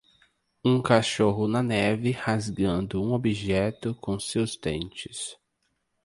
Um 0.65 0.81
cachorro 0.81 1.47
na 1.47 1.61
neve 1.61 2.09
rasgando 2.11 3.03
um 3.03 3.13
objeto 3.13 3.93
com 4.01 4.19
seus 4.19 4.55
dentes 4.57 5.37